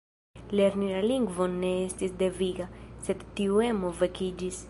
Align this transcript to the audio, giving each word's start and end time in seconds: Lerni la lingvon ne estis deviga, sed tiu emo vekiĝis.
Lerni 0.59 0.87
la 0.93 1.01
lingvon 1.11 1.59
ne 1.65 1.69
estis 1.83 2.17
deviga, 2.23 2.69
sed 3.09 3.23
tiu 3.41 3.63
emo 3.71 3.95
vekiĝis. 4.03 4.59